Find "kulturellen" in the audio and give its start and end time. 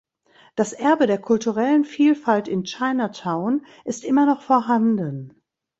1.21-1.85